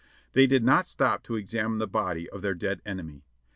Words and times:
They 0.33 0.47
did 0.47 0.63
not 0.63 0.87
stop 0.87 1.21
to 1.25 1.35
examine 1.35 1.77
the 1.77 1.85
body 1.85 2.27
of 2.27 2.41
their 2.41 2.55
dead 2.55 2.81
enemy. 2.87 3.21